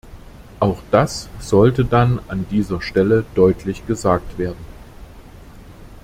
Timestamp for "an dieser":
2.27-2.81